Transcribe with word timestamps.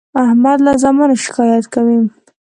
احمد 0.23 0.57
له 0.65 0.71
زامنو 0.81 1.15
شکایت 1.23 1.65
کوي. 1.73 1.99